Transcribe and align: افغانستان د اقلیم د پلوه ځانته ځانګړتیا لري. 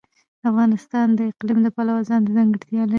افغانستان 0.49 1.07
د 1.17 1.19
اقلیم 1.31 1.59
د 1.63 1.67
پلوه 1.75 2.01
ځانته 2.09 2.31
ځانګړتیا 2.37 2.81
لري. 2.83 2.89